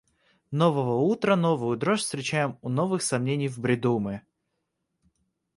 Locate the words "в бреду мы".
3.49-4.21